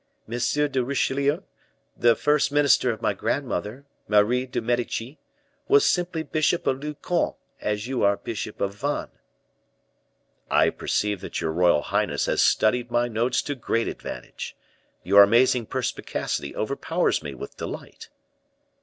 [0.27, 1.41] de Richelieu,
[1.95, 5.19] the first minister of my grandmother, Marie de Medici,
[5.67, 9.11] was simply bishop of Lucon, as you are bishop of Vannes."
[10.49, 14.55] "I perceive that your royal highness has studied my notes to great advantage;
[15.03, 18.09] your amazing perspicacity overpowers me with delight."